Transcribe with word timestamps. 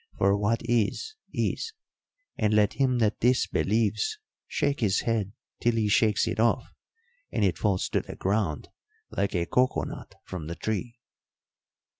For 0.17 0.35
what 0.35 0.63
is, 0.67 1.15
is; 1.31 1.73
and 2.35 2.55
let 2.55 2.73
him 2.81 2.97
that 2.97 3.19
disbelieves 3.19 4.17
shake 4.47 4.79
his 4.79 5.01
head 5.01 5.33
till 5.59 5.73
he 5.75 5.89
shakes 5.89 6.27
it 6.27 6.39
off, 6.39 6.73
and 7.31 7.45
it 7.45 7.59
falls 7.59 7.87
to 7.89 8.01
the 8.01 8.15
ground 8.15 8.69
like 9.11 9.35
a 9.35 9.45
cocoanut 9.45 10.15
from 10.25 10.47
the 10.47 10.55
tree. 10.55 10.97